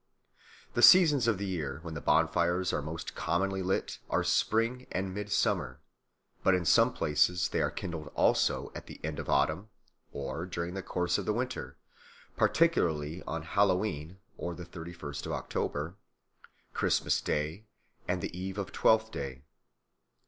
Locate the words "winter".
11.33-11.77